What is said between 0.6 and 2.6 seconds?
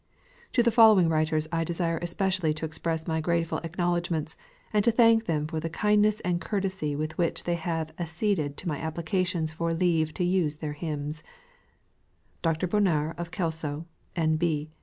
the following writers I desire especially